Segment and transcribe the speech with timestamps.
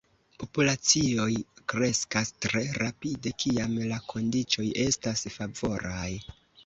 [0.43, 1.33] Populacioj
[1.73, 6.09] kreskas tre rapide kiam la kondiĉoj estas favoraj.